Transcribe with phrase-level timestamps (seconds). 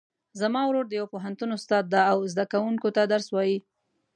[0.39, 3.57] زما ورور د یو پوهنتون استاد ده او زده کوونکو ته درس وایي